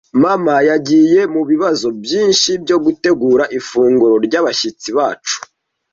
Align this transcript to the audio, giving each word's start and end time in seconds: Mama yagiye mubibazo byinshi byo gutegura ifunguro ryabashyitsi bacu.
Mama 0.23 0.55
yagiye 0.69 1.21
mubibazo 1.33 1.87
byinshi 2.03 2.49
byo 2.63 2.77
gutegura 2.85 3.43
ifunguro 3.59 4.15
ryabashyitsi 4.25 4.87
bacu. 4.97 5.37